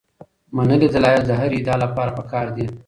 منلي 0.55 0.87
دلایل 0.95 1.23
د 1.25 1.31
هرې 1.39 1.55
ادعا 1.59 1.75
لپاره 1.85 2.11
پکار 2.19 2.45
دي. 2.55 2.65